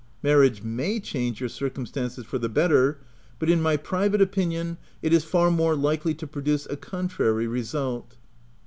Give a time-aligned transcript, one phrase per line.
[0.23, 2.97] Marriage may change your circum stances for the better,
[3.37, 8.17] but in my private opinion, it is far more likely to produce a contrary result.